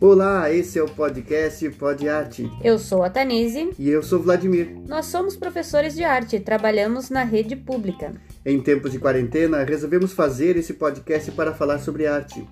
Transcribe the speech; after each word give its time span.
Olá, 0.00 0.50
esse 0.50 0.78
é 0.78 0.82
o 0.82 0.88
podcast 0.88 1.68
Pod 1.70 2.08
Arte. 2.08 2.50
Eu 2.64 2.78
sou 2.78 3.02
a 3.02 3.10
Tanise. 3.10 3.70
E 3.78 3.90
eu 3.90 4.02
sou 4.02 4.18
Vladimir. 4.18 4.74
Nós 4.88 5.06
somos 5.06 5.36
professores 5.36 5.94
de 5.94 6.02
arte 6.02 6.36
e 6.36 6.40
trabalhamos 6.40 7.10
na 7.10 7.22
rede 7.22 7.54
pública. 7.54 8.14
Em 8.44 8.60
tempos 8.62 8.92
de 8.92 8.98
quarentena, 8.98 9.62
resolvemos 9.62 10.12
fazer 10.12 10.56
esse 10.56 10.72
podcast 10.72 11.30
para 11.32 11.52
falar 11.52 11.78
sobre 11.80 12.06
arte. 12.06 12.42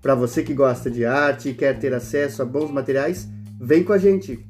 Para 0.00 0.14
você 0.14 0.42
que 0.42 0.54
gosta 0.54 0.90
de 0.90 1.04
arte 1.04 1.50
e 1.50 1.54
quer 1.54 1.78
ter 1.78 1.92
acesso 1.92 2.40
a 2.40 2.46
bons 2.46 2.70
materiais, 2.70 3.28
vem 3.60 3.84
com 3.84 3.92
a 3.92 3.98
gente! 3.98 4.42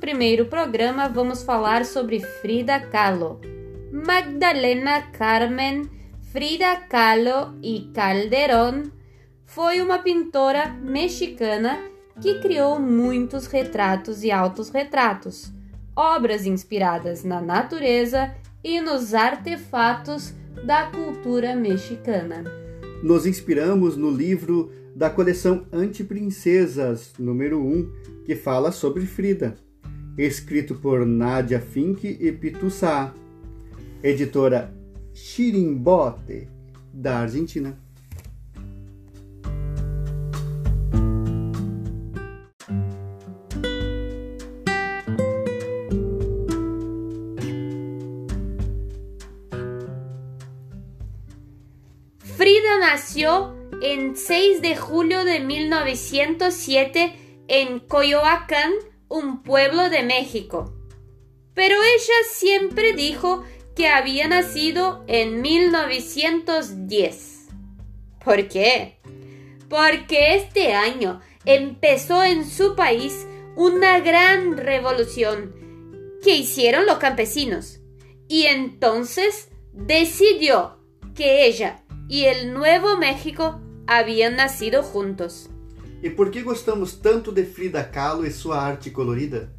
Primeiro 0.00 0.46
programa, 0.46 1.08
vamos 1.08 1.42
falar 1.42 1.84
sobre 1.84 2.20
Frida 2.20 2.80
Kahlo. 2.80 3.38
Magdalena 3.92 5.02
Carmen 5.12 5.90
Frida 6.32 6.74
Kahlo 6.88 7.54
e 7.62 7.90
Calderón 7.92 8.84
foi 9.44 9.82
uma 9.82 9.98
pintora 9.98 10.68
mexicana 10.68 11.78
que 12.18 12.40
criou 12.40 12.80
muitos 12.80 13.46
retratos 13.46 14.24
e 14.24 14.30
autorretratos, 14.30 15.52
obras 15.94 16.46
inspiradas 16.46 17.22
na 17.22 17.42
natureza 17.42 18.34
e 18.64 18.80
nos 18.80 19.12
artefatos 19.12 20.32
da 20.64 20.86
cultura 20.86 21.54
mexicana. 21.54 22.44
Nos 23.02 23.26
inspiramos 23.26 23.98
no 23.98 24.10
livro 24.10 24.72
da 24.96 25.10
coleção 25.10 25.66
Antiprincesas, 25.70 27.12
número 27.18 27.60
1, 27.60 27.92
que 28.24 28.34
fala 28.34 28.72
sobre 28.72 29.04
Frida, 29.04 29.56
escrito 30.24 30.74
por 30.74 31.06
Nadia 31.06 31.60
Fink 31.60 32.04
e 32.20 32.32
Pitu 32.32 32.70
Sá, 32.70 33.14
editora 34.02 34.72
Chirimbote, 35.14 36.48
da 36.92 37.20
Argentina. 37.20 37.78
Frida 52.36 52.78
nació 52.80 53.54
en 53.82 54.16
6 54.16 54.62
de 54.62 54.76
julio 54.76 55.24
de 55.24 55.40
1907 55.40 57.14
en 57.48 57.80
Coyoacán, 57.80 58.72
un 59.10 59.42
pueblo 59.42 59.90
de 59.90 60.02
México. 60.02 60.72
Pero 61.52 61.74
ella 61.74 62.14
siempre 62.30 62.94
dijo 62.94 63.44
que 63.76 63.88
había 63.88 64.26
nacido 64.28 65.04
en 65.06 65.42
1910. 65.42 67.48
¿Por 68.24 68.48
qué? 68.48 68.96
Porque 69.68 70.36
este 70.36 70.72
año 70.72 71.20
empezó 71.44 72.24
en 72.24 72.48
su 72.48 72.74
país 72.76 73.26
una 73.56 74.00
gran 74.00 74.56
revolución 74.56 75.54
que 76.22 76.36
hicieron 76.36 76.86
los 76.86 76.96
campesinos. 76.98 77.80
Y 78.28 78.46
entonces 78.46 79.48
decidió 79.72 80.78
que 81.14 81.46
ella 81.46 81.82
y 82.08 82.26
el 82.26 82.54
Nuevo 82.54 82.96
México 82.96 83.60
habían 83.86 84.36
nacido 84.36 84.82
juntos. 84.82 85.49
E 86.02 86.08
por 86.08 86.30
que 86.30 86.40
gostamos 86.42 86.94
tanto 86.94 87.30
de 87.30 87.44
Frida 87.44 87.84
Kahlo 87.84 88.26
e 88.26 88.30
sua 88.30 88.58
arte 88.58 88.90
colorida? 88.90 89.52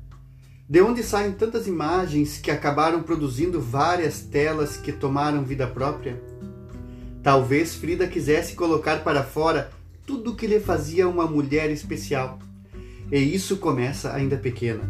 De 0.68 0.82
onde 0.82 1.04
saem 1.04 1.34
tantas 1.34 1.68
imagens 1.68 2.38
que 2.38 2.50
acabaram 2.50 3.04
produzindo 3.04 3.62
várias 3.62 4.22
telas 4.22 4.78
que 4.78 4.92
tomaram 4.92 5.44
vida 5.44 5.68
própria? 5.68 6.20
Talvez 7.22 7.76
Frida 7.76 8.08
quisesse 8.08 8.56
colocar 8.56 9.04
para 9.04 9.24
fora 9.24 9.70
tudo 10.06 10.32
o 10.32 10.36
que 10.36 10.48
lhe 10.48 10.60
fazia 10.60 11.08
uma 11.08 11.28
mulher 11.28 11.70
especial. 11.70 12.40
E 13.12 13.18
isso 13.18 13.58
começa 13.58 14.12
ainda 14.14 14.38
pequena, 14.38 14.82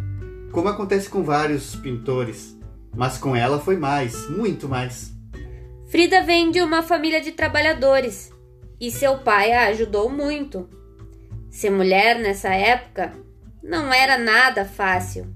como 0.51 0.69
acontece 0.69 1.09
com 1.09 1.23
vários 1.23 1.75
pintores. 1.75 2.57
Mas 2.95 3.17
com 3.17 3.35
ela 3.35 3.59
foi 3.59 3.75
mais, 3.75 4.29
muito 4.29 4.69
mais. 4.69 5.11
Frida 5.87 6.23
vem 6.23 6.51
de 6.51 6.61
uma 6.61 6.81
família 6.81 7.19
de 7.19 7.31
trabalhadores 7.31 8.31
e 8.79 8.89
seu 8.89 9.17
pai 9.17 9.51
a 9.51 9.67
ajudou 9.67 10.09
muito. 10.09 10.80
Ser 11.51 11.69
mulher 11.69 12.17
nessa 12.17 12.47
época 12.47 13.11
não 13.61 13.93
era 13.93 14.17
nada 14.17 14.63
fácil. 14.63 15.27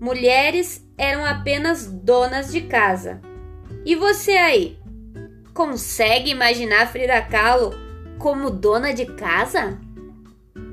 Mulheres 0.00 0.84
eram 0.98 1.24
apenas 1.24 1.86
donas 1.86 2.50
de 2.50 2.62
casa. 2.62 3.20
E 3.84 3.94
você 3.94 4.32
aí? 4.32 4.76
Consegue 5.54 6.30
imaginar 6.30 6.90
Frida 6.90 7.22
Kahlo 7.22 7.72
como 8.18 8.50
dona 8.50 8.92
de 8.92 9.06
casa? 9.06 9.78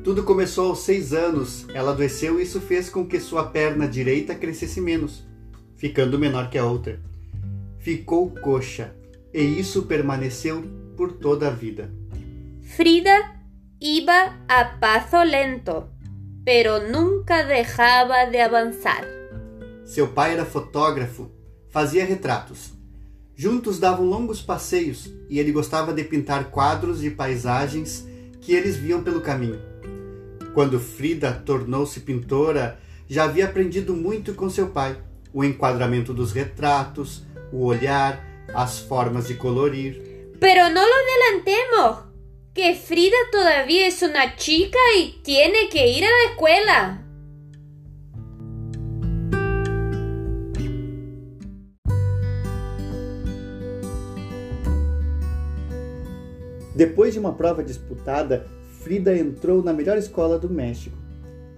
Tudo 0.03 0.23
começou 0.23 0.69
aos 0.69 0.79
seis 0.79 1.13
anos. 1.13 1.67
Ela 1.73 1.91
adoeceu 1.91 2.40
e 2.40 2.44
isso 2.44 2.59
fez 2.59 2.90
com 2.90 3.05
que 3.05 3.19
sua 3.19 3.45
perna 3.45 3.88
direita 3.88 4.34
crescesse 4.34 4.81
menos, 4.81 5.23
ficando 5.78 6.17
menor 6.17 6.50
que 6.50 6.57
a 6.57 6.66
outra. 6.66 7.00
Ficou 7.78 8.31
coxa 8.31 8.94
e 9.31 9.41
isso 9.41 9.84
permaneceu 9.84 10.63
por 10.97 11.13
toda 11.13 11.47
a 11.47 11.51
vida. 11.51 11.91
Frida 12.75 13.33
iba 13.84 14.40
a 14.48 14.64
paso 14.64 15.22
lento, 15.24 15.90
pero 16.46 16.90
nunca 16.90 17.44
dejaba 17.44 18.24
de 18.24 18.40
avançar. 18.40 19.04
Seu 19.84 20.08
pai 20.08 20.32
era 20.32 20.46
fotógrafo, 20.46 21.30
fazia 21.70 22.06
retratos. 22.06 22.72
Juntos 23.36 23.80
davam 23.80 24.06
longos 24.06 24.42
passeios 24.42 25.12
e 25.30 25.38
ele 25.38 25.52
gostava 25.52 25.94
de 25.94 26.02
pintar 26.06 26.46
quadros 26.46 27.02
de 27.02 27.10
paisagens 27.10 28.08
que 28.40 28.54
eles 28.54 28.78
viam 28.78 29.04
pelo 29.04 29.20
caminho. 29.20 29.60
Quando 30.54 30.80
Frida 30.80 31.34
tornou-se 31.46 32.00
pintora, 32.00 32.80
já 33.10 33.26
havia 33.26 33.44
aprendido 33.44 33.94
muito 33.94 34.34
com 34.34 34.50
seu 34.50 34.70
pai: 34.70 34.96
o 35.34 35.44
enquadramento 35.44 36.14
dos 36.14 36.32
retratos, 36.32 37.26
o 37.52 37.66
olhar, 37.66 38.24
as 38.54 38.80
formas 38.80 39.28
de 39.28 39.34
colorir. 39.34 40.32
Pero 40.40 40.70
no 40.70 40.80
lo 40.80 40.94
adelantemos, 40.96 42.12
que 42.53 42.75
Frida 42.75 43.18
todavía 43.31 43.88
es 43.88 44.03
una 44.03 44.36
chica 44.36 44.78
y 45.00 45.19
tiene 45.24 45.69
que 45.72 45.88
ir 45.88 46.03
a 46.06 46.08
la 46.08 46.31
escuela. 46.31 47.00
Depois 56.75 57.14
de 57.14 57.19
uma 57.19 57.34
prova 57.34 57.64
disputada, 57.64 58.46
Frida 58.84 59.16
entrou 59.18 59.64
na 59.64 59.74
melhor 59.74 59.97
escola 59.97 60.38
do 60.38 60.50
México. 60.50 60.97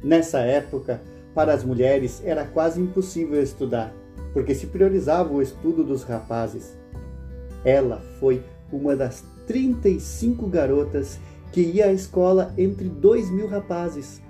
Nessa 0.01 0.39
época, 0.39 1.01
para 1.33 1.53
as 1.53 1.63
mulheres 1.63 2.21
era 2.23 2.45
quase 2.45 2.79
impossível 2.79 3.41
estudar, 3.41 3.93
porque 4.33 4.55
se 4.55 4.67
priorizava 4.67 5.33
o 5.33 5.41
estudo 5.41 5.83
dos 5.83 6.03
rapazes. 6.03 6.77
Ela 7.65 8.01
foi 8.19 8.43
uma 8.71 8.95
das 8.95 9.23
35 9.47 10.47
garotas 10.47 11.19
que 11.51 11.61
ia 11.61 11.85
à 11.85 11.93
escola 11.93 12.53
entre 12.57 12.89
dois 12.89 13.29
mil 13.29 13.47
rapazes. 13.47 14.21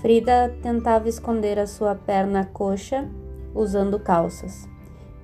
Frida 0.00 0.54
tentava 0.62 1.08
esconder 1.08 1.58
a 1.58 1.66
sua 1.66 1.94
perna 1.94 2.44
coxa 2.44 3.08
usando 3.54 3.98
calças. 3.98 4.68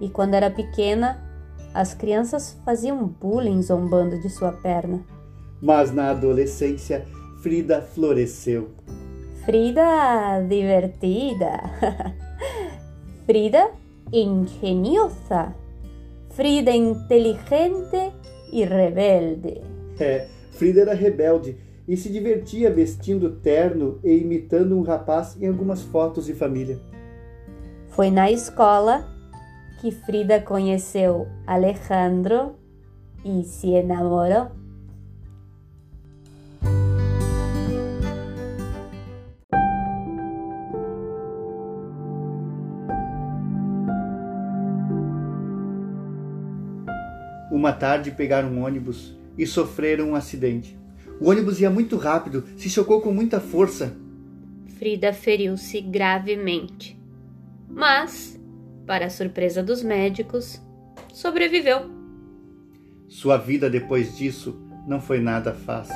E 0.01 0.09
quando 0.09 0.35
era 0.35 0.51
pequena, 0.51 1.23
as 1.75 1.95
crianças 1.95 2.59
faziam 2.65 3.07
bullying 3.07 3.63
zombando 3.63 4.19
de 4.21 4.29
sua 4.31 4.53
perna. 4.53 5.05
Mas 5.61 5.93
na 5.93 6.11
adolescência, 6.11 7.07
Frida 7.43 7.83
floresceu. 7.83 8.71
Frida 9.45 10.45
divertida. 10.49 11.61
Frida 13.27 13.71
ingeniosa. 14.13 15.55
Frida 16.31 16.71
inteligente 16.71 18.13
e 18.53 18.65
rebelde. 18.65 19.61
É, 19.99 20.27
Frida 20.51 20.83
era 20.83 20.95
rebelde 20.95 21.57
e 21.87 21.97
se 21.97 22.09
divertia 22.09 22.71
vestindo 22.71 23.37
terno 23.37 23.99
e 24.05 24.13
imitando 24.17 24.79
um 24.79 24.83
rapaz 24.83 25.37
em 25.41 25.49
algumas 25.49 25.83
fotos 25.83 26.27
de 26.27 26.35
família. 26.35 26.79
Foi 27.89 28.11
na 28.11 28.31
escola 28.31 29.09
que 29.81 29.91
Frida 29.91 30.41
conheceu 30.41 31.27
Alejandro 31.47 32.55
e 33.25 33.43
se 33.45 33.71
enamorou. 33.71 34.60
Uma 47.71 47.77
tarde 47.79 48.11
pegaram 48.11 48.49
um 48.49 48.65
ônibus 48.65 49.17
e 49.39 49.47
sofreram 49.47 50.11
um 50.11 50.15
acidente. 50.17 50.77
O 51.21 51.31
ônibus 51.31 51.61
ia 51.61 51.71
muito 51.71 51.97
rápido, 51.97 52.43
se 52.57 52.69
chocou 52.69 53.01
com 53.01 53.13
muita 53.13 53.39
força. 53.39 53.97
Frida 54.77 55.13
feriu-se 55.13 55.81
gravemente. 55.81 57.01
Mas, 57.69 58.37
para 58.89 59.07
a 59.07 59.11
surpresa 59.11 59.63
dos 59.63 59.85
médicos, 59.85 60.61
sobreviveu. 61.15 61.89
Sua 63.07 63.37
vida 63.37 63.71
depois 63.71 64.19
disso 64.19 64.61
não 64.85 65.01
foi 65.01 65.21
nada 65.21 65.55
fácil. 65.55 65.95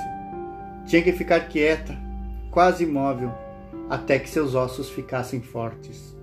Tinha 0.87 1.03
que 1.03 1.12
ficar 1.12 1.49
quieta, 1.49 1.99
quase 2.53 2.85
imóvel, 2.85 3.35
até 3.91 4.21
que 4.21 4.31
seus 4.31 4.55
ossos 4.55 4.88
ficassem 4.91 5.43
fortes. 5.43 6.17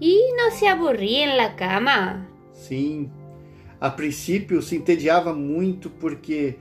E 0.00 0.34
não 0.34 0.50
se 0.50 0.66
aburria 0.66 1.36
la 1.36 1.50
cama? 1.50 2.26
Sim. 2.52 3.08
A 3.82 3.90
princípio 3.90 4.62
se 4.62 4.76
entediava 4.76 5.34
muito 5.34 5.90
porque, 5.90 6.54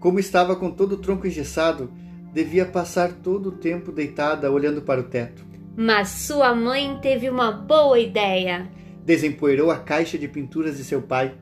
como 0.00 0.18
estava 0.18 0.56
com 0.56 0.72
todo 0.72 0.94
o 0.94 0.98
tronco 0.98 1.24
engessado, 1.24 1.88
devia 2.32 2.66
passar 2.66 3.12
todo 3.12 3.50
o 3.50 3.52
tempo 3.52 3.92
deitada 3.92 4.50
olhando 4.50 4.82
para 4.82 5.00
o 5.00 5.04
teto. 5.04 5.46
Mas 5.76 6.08
sua 6.08 6.52
mãe 6.52 6.98
teve 7.00 7.30
uma 7.30 7.52
boa 7.52 7.96
ideia. 8.00 8.68
Desempoeirou 9.04 9.70
a 9.70 9.78
caixa 9.78 10.18
de 10.18 10.26
pinturas 10.26 10.76
de 10.76 10.82
seu 10.82 11.00
pai, 11.00 11.34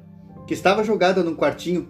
que 0.46 0.52
estava 0.52 0.84
jogada 0.84 1.23
num 1.23 1.34
quartinho, 1.34 1.88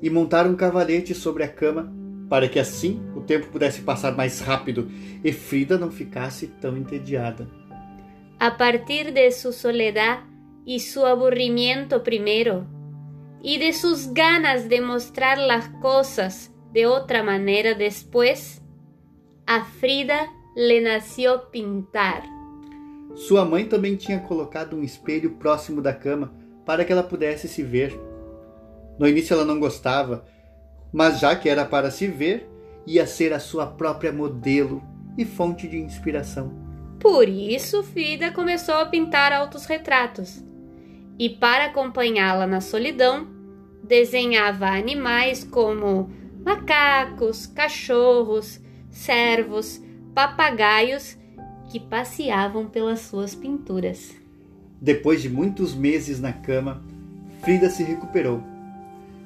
e 0.00 0.08
montaram 0.08 0.52
um 0.52 0.56
cavalete 0.56 1.14
sobre 1.14 1.42
a 1.42 1.48
cama 1.48 1.92
para 2.26 2.48
que 2.48 2.58
assim 2.58 3.02
o 3.14 3.20
tempo 3.20 3.48
pudesse 3.48 3.82
passar 3.82 4.16
mais 4.16 4.40
rápido 4.40 4.90
e 5.22 5.30
Frida 5.30 5.76
não 5.76 5.90
ficasse 5.90 6.46
tão 6.46 6.74
entediada. 6.74 7.46
A 8.40 8.50
partir 8.50 9.12
de 9.12 9.30
sua 9.30 9.52
soledad 9.52 10.22
e 10.66 10.80
seu 10.80 11.04
aburrimiento 11.04 12.00
primeiro, 12.00 12.77
e 13.42 13.58
de 13.58 13.72
suas 13.72 14.06
ganas 14.06 14.64
de 14.64 14.80
mostrar 14.80 15.38
as 15.38 15.68
coisas 15.80 16.52
de 16.72 16.86
outra 16.86 17.22
maneira 17.22 17.74
depois, 17.74 18.62
a 19.46 19.64
Frida 19.64 20.28
le 20.56 20.80
nació 20.80 21.38
pintar. 21.38 22.22
Sua 23.14 23.44
mãe 23.44 23.64
também 23.64 23.96
tinha 23.96 24.20
colocado 24.20 24.76
um 24.76 24.82
espelho 24.82 25.32
próximo 25.32 25.80
da 25.80 25.92
cama 25.92 26.32
para 26.66 26.84
que 26.84 26.92
ela 26.92 27.02
pudesse 27.02 27.48
se 27.48 27.62
ver. 27.62 27.98
No 28.98 29.08
início 29.08 29.34
ela 29.34 29.44
não 29.44 29.58
gostava, 29.58 30.24
mas 30.92 31.18
já 31.18 31.34
que 31.34 31.48
era 31.48 31.64
para 31.64 31.90
se 31.90 32.06
ver, 32.06 32.48
ia 32.86 33.06
ser 33.06 33.32
a 33.32 33.40
sua 33.40 33.66
própria 33.66 34.12
modelo 34.12 34.82
e 35.16 35.24
fonte 35.24 35.66
de 35.66 35.78
inspiração. 35.78 36.52
Por 37.00 37.28
isso, 37.28 37.82
Frida 37.82 38.32
começou 38.32 38.74
a 38.74 38.86
pintar 38.86 39.32
altos 39.32 39.64
retratos. 39.66 40.42
E 41.18 41.28
para 41.28 41.66
acompanhá-la 41.66 42.46
na 42.46 42.60
solidão, 42.60 43.26
desenhava 43.82 44.66
animais 44.66 45.42
como 45.42 46.10
macacos, 46.44 47.46
cachorros, 47.46 48.60
cervos, 48.90 49.82
papagaios 50.14 51.18
que 51.70 51.80
passeavam 51.80 52.66
pelas 52.66 53.00
suas 53.00 53.34
pinturas. 53.34 54.14
Depois 54.80 55.20
de 55.20 55.28
muitos 55.28 55.74
meses 55.74 56.20
na 56.20 56.32
cama, 56.32 56.82
Frida 57.42 57.68
se 57.68 57.82
recuperou 57.82 58.42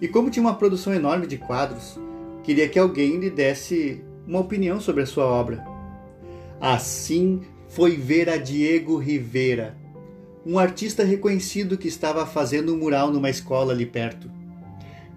e 0.02 0.08
como 0.08 0.30
tinha 0.30 0.42
uma 0.42 0.56
produção 0.56 0.92
enorme 0.92 1.28
de 1.28 1.38
quadros, 1.38 1.96
queria 2.42 2.68
que 2.68 2.76
alguém 2.76 3.20
lhe 3.20 3.30
desse 3.30 4.02
uma 4.26 4.40
opinião 4.40 4.80
sobre 4.80 5.04
a 5.04 5.06
sua 5.06 5.24
obra. 5.24 5.64
Assim 6.60 7.42
foi 7.68 7.96
ver 7.96 8.28
a 8.28 8.36
Diego 8.36 8.96
Rivera, 8.98 9.76
um 10.44 10.58
artista 10.58 11.04
reconhecido 11.04 11.78
que 11.78 11.88
estava 11.88 12.26
fazendo 12.26 12.74
um 12.74 12.78
mural 12.78 13.10
numa 13.10 13.30
escola 13.30 13.72
ali 13.72 13.86
perto. 13.86 14.30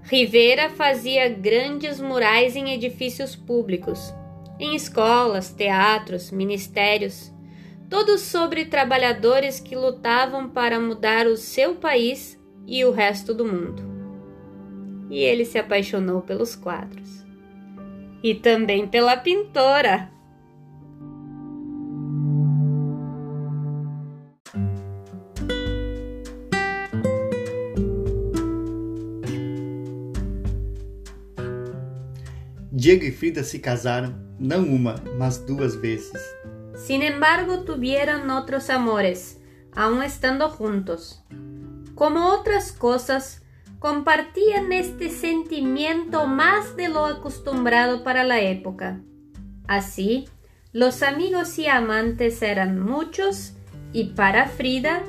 Rivera 0.04 0.70
fazia 0.70 1.28
grandes 1.30 2.00
murais 2.00 2.56
em 2.56 2.72
edifícios 2.72 3.36
públicos, 3.36 4.14
em 4.60 4.76
escolas, 4.76 5.50
teatros, 5.50 6.32
ministérios, 6.32 7.34
todos 7.90 8.22
sobre 8.22 8.66
trabalhadores 8.66 9.60
que 9.60 9.76
lutavam 9.76 10.50
para 10.50 10.80
mudar 10.80 11.28
o 11.28 11.36
seu 11.36 11.76
país 11.76 12.40
e 12.68 12.86
o 12.86 12.92
resto 12.92 13.34
do 13.34 13.46
mundo 13.46 13.96
e 15.10 15.20
ele 15.20 15.46
se 15.46 15.58
apaixonou 15.58 16.22
pelos 16.22 16.56
quadros. 16.56 17.26
E 18.24 18.34
também 18.34 18.88
pela 18.88 19.16
pintora. 19.18 20.10
Diego 32.86 33.04
e 33.04 33.12
Frida 33.12 33.44
se 33.44 33.58
casaram 33.58 34.14
não 34.40 34.64
uma, 34.64 34.94
mas 35.18 35.44
duas 35.44 35.76
vezes. 35.76 36.22
Sin 36.76 37.02
embargo, 37.02 37.64
tuvieron 37.66 38.30
otros 38.30 38.70
amores, 38.70 39.42
aún 39.76 40.04
estando 40.04 40.50
juntos. 40.50 41.24
Como 41.96 42.28
otras 42.28 42.72
cosas, 42.72 43.42
compartían 43.80 44.72
este 44.72 45.10
sentimiento 45.10 46.28
más 46.28 46.76
de 46.76 46.90
lo 46.90 47.08
acostumbrado 47.08 48.04
para 48.04 48.24
la 48.24 48.40
época. 48.40 49.02
Así, 49.68 50.30
los 50.72 51.02
amigos 51.02 51.58
y 51.58 51.66
amantes 51.66 52.44
eran 52.44 52.80
muchos 52.80 53.54
y 53.94 54.14
para 54.14 54.46
Frida 54.46 55.02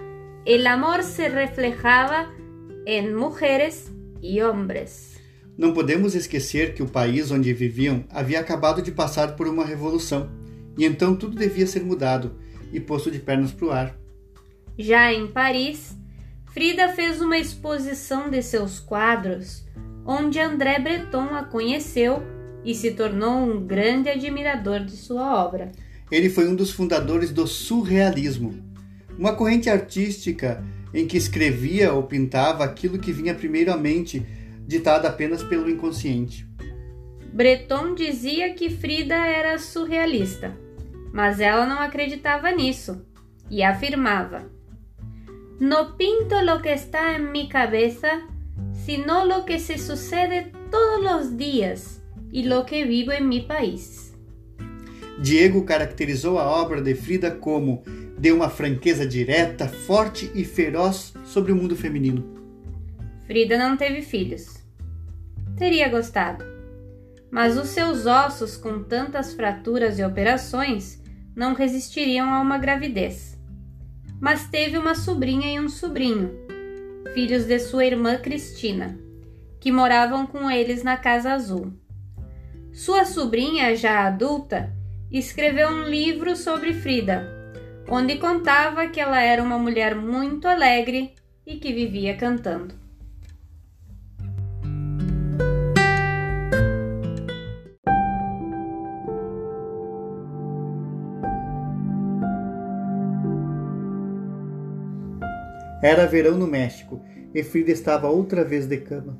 el 0.46 0.67
amor 0.67 1.02
se 1.02 1.28
reflejaba 1.28 2.32
en 2.87 3.14
mujeres 3.14 3.93
e 4.23 4.43
homens. 4.43 5.16
Não 5.56 5.73
podemos 5.73 6.14
esquecer 6.14 6.75
que 6.75 6.82
o 6.82 6.88
país 6.88 7.31
onde 7.31 7.53
viviam 7.53 8.05
havia 8.11 8.41
acabado 8.41 8.82
de 8.82 8.93
passar 8.93 9.37
por 9.37 9.49
uma 9.49 9.64
revolução, 9.64 10.31
e 10.76 10.85
então 10.85 11.17
tudo 11.17 11.37
devia 11.37 11.67
ser 11.67 11.82
mudado 11.82 12.37
e 12.73 12.79
posto 12.79 13.11
de 13.11 13.19
pernas 13.19 13.53
para 13.53 13.67
o 13.67 13.70
ar. 13.70 13.97
Já 14.79 15.12
em 15.12 15.26
Paris, 15.26 15.97
Frida 16.53 16.91
fez 16.91 17.20
uma 17.20 17.38
exposição 17.38 18.29
de 18.29 18.43
seus 18.43 18.79
quadros, 18.79 19.64
onde 20.05 20.38
André 20.38 20.79
Breton 20.79 21.35
a 21.35 21.44
conheceu 21.44 22.23
e 22.64 22.75
se 22.75 22.91
tornou 22.91 23.38
um 23.38 23.67
grande 23.67 24.11
admirador 24.11 24.85
de 24.85 24.93
sua 24.93 25.43
obra. 25.43 25.73
Ele 26.11 26.29
foi 26.29 26.49
um 26.49 26.55
dos 26.55 26.70
fundadores 26.70 27.31
do 27.31 27.47
surrealismo, 27.47 28.55
uma 29.19 29.35
corrente 29.35 29.70
artística 29.70 30.62
em 30.93 31.06
que 31.06 31.17
escrevia 31.17 31.93
ou 31.93 32.02
pintava 32.02 32.64
aquilo 32.64 32.99
que 32.99 33.12
vinha 33.12 33.35
primeiro 33.35 33.73
à 33.73 33.76
mente, 33.76 34.25
ditado 34.67 35.07
apenas 35.07 35.43
pelo 35.43 35.71
inconsciente. 35.71 36.47
Breton 37.33 37.95
dizia 37.95 38.55
que 38.55 38.71
Frida 38.71 39.14
era 39.14 39.59
surrealista, 39.59 40.57
mas 41.12 41.38
ela 41.38 41.67
não 41.67 41.79
acreditava 41.79 42.50
nisso 42.50 43.05
e 43.50 43.62
afirmava: 43.62 44.50
No 45.61 45.97
pinto 45.97 46.40
lo 46.43 46.61
que 46.61 46.73
está 46.73 47.14
en 47.14 47.31
mi 47.33 47.49
cabeza, 47.49 48.26
sino 48.73 49.25
lo 49.25 49.45
que 49.45 49.59
se 49.59 49.79
sucede 49.79 50.52
todos 50.71 51.02
los 51.02 51.37
días 51.37 52.02
y 52.33 52.45
lo 52.45 52.64
que 52.64 52.85
vivo 52.85 53.12
en 53.12 53.29
mi 53.29 53.43
país. 53.43 54.14
Diego 55.19 55.64
caracterizou 55.64 56.38
a 56.38 56.45
obra 56.45 56.83
de 56.83 56.95
Frida 56.95 57.31
como 57.31 57.83
de 58.19 58.33
uma 58.33 58.50
franqueza 58.50 59.07
direta, 59.07 59.69
forte 59.69 60.31
e 60.35 60.45
feroz 60.45 61.14
sobre 61.25 61.52
o 61.52 61.57
mundo 61.57 61.76
feminino. 61.76 62.25
Frida 63.26 63.59
não 63.59 63.76
teve 63.76 64.02
filhos. 64.02 64.56
Teria 65.57 65.89
gostado. 65.89 66.45
Mas 67.31 67.57
os 67.57 67.69
seus 67.69 68.07
ossos, 68.07 68.57
com 68.57 68.83
tantas 68.83 69.35
fraturas 69.35 69.99
e 69.99 70.05
operações, 70.05 71.03
não 71.35 71.55
resistiriam 71.55 72.33
a 72.33 72.41
uma 72.41 72.59
gravidez 72.59 73.37
mas 74.21 74.49
teve 74.49 74.79
uma 74.79 74.95
sobrinha 74.95 75.53
e 75.53 75.61
um 75.61 75.69
sobrinho, 75.69 76.31
filhos 77.13 77.45
de 77.45 77.59
sua 77.59 77.85
irmã 77.85 78.17
Cristina, 78.17 78.99
que 79.61 79.71
moravam 79.71 80.27
com 80.27 80.51
eles 80.51 80.83
na 80.83 80.97
Casa 80.97 81.33
Azul. 81.33 81.73
Sua 82.73 83.05
sobrinha, 83.05 83.75
já 83.77 84.07
adulta, 84.07 84.73
escreveu 85.11 85.69
um 85.69 85.83
livro 85.85 86.35
sobre 86.35 86.73
Frida, 86.73 87.27
onde 87.89 88.17
contava 88.17 88.87
que 88.87 89.01
ela 89.01 89.21
era 89.21 89.43
uma 89.43 89.59
mulher 89.59 89.95
muito 89.95 90.49
alegre 90.49 91.15
e 91.47 91.57
que 91.57 91.73
vivia 91.73 92.17
cantando. 92.17 92.75
Era 105.87 106.05
verão 106.05 106.37
no 106.37 106.49
México 106.49 107.00
e 107.33 107.45
Frida 107.45 107.71
estava 107.71 108.09
outra 108.09 108.43
vez 108.43 108.66
de 108.66 108.76
cama. 108.76 109.16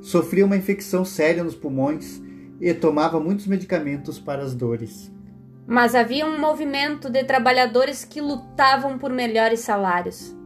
Sofria 0.00 0.44
uma 0.44 0.56
infecção 0.56 1.04
séria 1.04 1.44
nos 1.44 1.54
pulmões 1.54 2.20
e 2.60 2.74
tomava 2.74 3.20
muitos 3.20 3.46
medicamentos 3.46 4.18
para 4.18 4.42
as 4.42 4.56
dores. 4.56 5.08
Mas 5.64 5.94
havia 5.94 6.26
um 6.26 6.36
movimento 6.36 7.08
de 7.08 7.22
trabalhadores 7.22 8.04
que 8.04 8.20
lutavam 8.20 8.98
por 8.98 9.08
melhores 9.12 9.60
salários. 9.60 10.36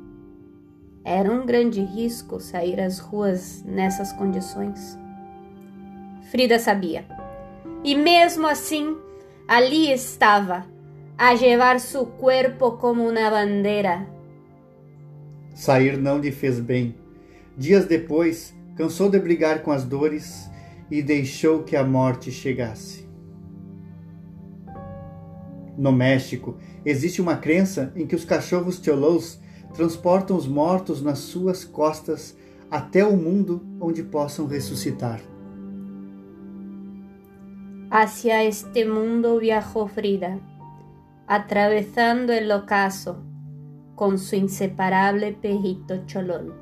Era 1.03 1.33
um 1.33 1.47
grande 1.47 1.81
risco 1.81 2.41
sair 2.41 2.79
às 2.79 2.99
ruas 2.99 3.63
nessas 3.65 4.13
condições. 4.13 4.99
Frida 6.31 6.59
sabia. 6.59 7.07
E 7.83 7.95
mesmo 7.95 8.47
assim, 8.47 8.99
ali 9.49 9.91
estava, 9.91 10.67
a 11.17 11.33
levar 11.33 11.81
seu 11.81 12.05
corpo 12.05 12.73
como 12.73 13.09
uma 13.09 13.31
bandeira. 13.31 14.18
Sair 15.59 15.99
não 15.99 16.19
lhe 16.19 16.31
fez 16.31 16.61
bem. 16.61 16.95
Dias 17.57 17.85
depois, 17.85 18.55
cansou 18.77 19.11
de 19.11 19.19
brigar 19.19 19.61
com 19.61 19.73
as 19.73 19.83
dores 19.83 20.49
e 20.89 21.03
deixou 21.03 21.65
que 21.65 21.75
a 21.75 21.83
morte 21.83 22.31
chegasse. 22.31 23.09
No 25.77 25.91
México, 25.91 26.57
existe 26.85 27.21
uma 27.21 27.37
crença 27.37 27.93
em 27.97 28.07
que 28.07 28.15
os 28.15 28.25
cachorros 28.25 28.81
cholos 28.81 29.41
transportam 29.75 30.37
os 30.37 30.47
mortos 30.47 31.03
nas 31.03 31.19
suas 31.19 31.65
costas 31.65 32.37
até 32.71 33.05
o 33.05 33.17
mundo 33.17 33.61
onde 33.81 34.05
possam 34.05 34.47
ressuscitar. 34.47 35.21
Hacia 37.91 38.45
este 38.45 38.85
mundo 38.85 39.41
viajó 39.41 39.89
Frida, 39.89 40.39
atravesando 41.27 42.33
el 42.33 42.49
ocaso 42.53 43.28
con 43.99 44.17
su 44.17 44.37
inseparable 44.37 45.33
perrito 45.33 46.05
cholol. 46.07 46.55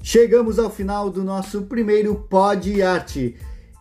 Chegamos 0.00 0.60
ao 0.60 0.70
final 0.70 1.10
do 1.10 1.24
nosso 1.24 1.64
primeiro 1.64 2.14
Pod 2.14 2.80
Arte 2.80 3.36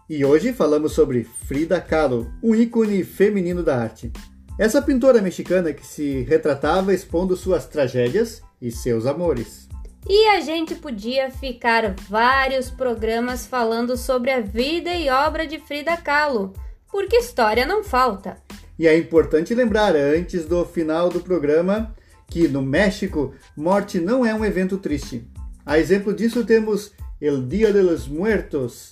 e 0.10 0.26
hoje 0.26 0.54
falamos 0.54 0.94
sobre 0.94 1.24
Frida 1.24 1.80
Kahlo, 1.80 2.34
um 2.42 2.56
ícone 2.56 3.04
feminino 3.04 3.62
da 3.62 3.80
arte. 3.80 4.12
Essa 4.58 4.82
pintora 4.82 5.22
mexicana 5.22 5.74
que 5.74 5.86
se 5.86 6.22
retratava 6.24 6.94
expondo 6.94 7.36
suas 7.36 7.66
tragédias 7.66 8.42
e 8.62 8.72
seus 8.72 9.06
amores. 9.06 9.68
E 10.08 10.28
a 10.30 10.40
gente 10.40 10.76
podia 10.76 11.32
ficar 11.32 11.96
vários 12.08 12.70
programas 12.70 13.46
falando 13.46 13.98
sobre 13.98 14.32
a 14.32 14.40
vida 14.40 14.94
e 14.94 15.10
obra 15.10 15.46
de 15.48 15.60
Frida 15.60 15.98
Kahlo, 15.98 16.54
porque 16.92 17.18
história 17.18 17.66
não 17.66 17.84
falta. 17.84 18.38
E 18.78 18.88
é 18.88 18.98
importante 18.98 19.56
lembrar, 19.56 19.96
antes 19.96 20.46
do 20.46 20.64
final 20.66 21.10
do 21.10 21.22
programa, 21.22 21.96
que 22.28 22.48
no 22.48 22.62
México, 22.62 23.34
morte 23.58 24.00
não 24.00 24.26
é 24.26 24.34
um 24.34 24.46
evento 24.46 24.78
triste 24.78 25.28
a 25.66 25.80
exemplo 25.80 26.14
disso 26.14 26.46
temos 26.46 26.94
El 27.20 27.48
Dia 27.48 27.74
de 27.74 27.82
los 27.82 28.08
Muertos, 28.08 28.92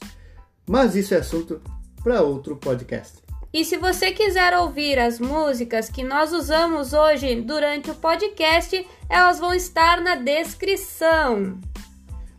mas 0.67 0.95
isso 0.95 1.13
é 1.13 1.17
assunto 1.17 1.61
para 2.03 2.23
outro 2.23 2.57
podcast. 2.57 3.22
E 3.53 3.63
se 3.63 3.77
você 3.77 4.11
quiser 4.11 4.57
ouvir 4.57 4.97
as 4.97 5.19
músicas 5.19 5.87
que 5.87 6.03
nós 6.03 6.33
usamos 6.33 6.91
hoje 6.91 7.35
durante 7.35 7.91
o 7.91 7.93
podcast, 7.93 8.83
elas 9.07 9.37
vão 9.37 9.53
estar 9.53 10.01
na 10.01 10.15
descrição. 10.15 11.59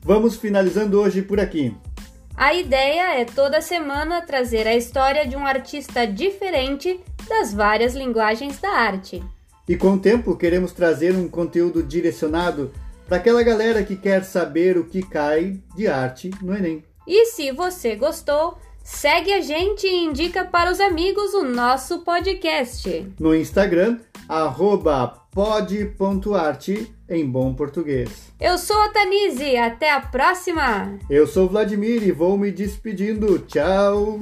Vamos 0.03 0.35
finalizando 0.35 1.01
hoje 1.01 1.23
por 1.23 1.39
aqui. 1.39 1.73
A 2.37 2.53
ideia 2.53 3.21
é 3.21 3.25
toda 3.25 3.61
semana 3.61 4.23
trazer 4.23 4.67
a 4.67 4.75
história 4.75 5.25
de 5.25 5.37
um 5.37 5.47
artista 5.47 6.05
diferente 6.05 6.99
das 7.29 7.55
várias 7.55 7.95
linguagens 7.95 8.59
da 8.59 8.71
arte. 8.71 9.23
E 9.69 9.77
com 9.77 9.93
o 9.93 10.01
tempo 10.01 10.37
queremos 10.37 10.73
trazer 10.73 11.15
um 11.15 11.29
conteúdo 11.29 11.81
direcionado 11.81 12.73
para 13.07 13.19
aquela 13.19 13.45
galera 13.45 13.85
que 13.85 13.95
quer 13.95 14.25
saber 14.25 14.77
o 14.77 14.85
que 14.85 15.01
cai 15.01 15.61
de 15.77 15.87
arte 15.87 16.33
no 16.43 16.53
Enem. 16.57 16.83
E 17.07 17.27
se 17.27 17.53
você 17.53 17.95
gostou, 17.95 18.59
segue 18.85 19.33
a 19.33 19.41
gente 19.41 19.87
e 19.87 20.05
indica 20.05 20.45
para 20.45 20.71
os 20.71 20.79
amigos 20.79 21.33
o 21.33 21.43
nosso 21.43 22.01
podcast. 22.01 23.13
No 23.19 23.35
Instagram, 23.35 23.99
pod.arte 25.33 26.95
em 27.09 27.27
bom 27.27 27.55
português. 27.55 28.33
Eu 28.39 28.57
sou 28.59 28.79
a 28.83 28.91
Tanise, 28.91 29.57
até 29.57 29.91
a 29.91 30.01
próxima! 30.01 30.99
Eu 31.11 31.27
sou 31.27 31.49
Vladimir 31.49 32.03
e 32.03 32.13
vou 32.13 32.37
me 32.37 32.53
despedindo. 32.53 33.39
Tchau! 33.41 34.21